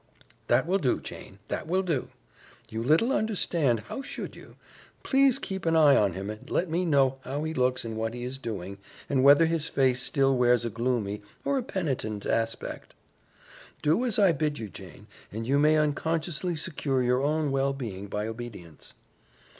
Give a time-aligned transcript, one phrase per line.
[0.47, 2.07] "That will do, Jane, that will do.
[2.69, 4.55] You little understand how should you?
[5.03, 8.15] Please keep an eye on him, and let me know how he looks and what
[8.15, 12.95] he is doing, and whether his face still wears a gloomy or a penitent aspect.
[13.83, 18.07] Do as I bid you, Jane, and you may unconsciously secure your own well being
[18.07, 18.95] by obedience."